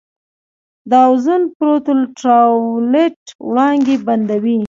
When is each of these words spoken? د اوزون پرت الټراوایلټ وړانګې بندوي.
د 0.89 0.91
اوزون 1.07 1.41
پرت 1.57 1.85
الټراوایلټ 1.95 3.19
وړانګې 3.49 3.95
بندوي. 4.07 4.57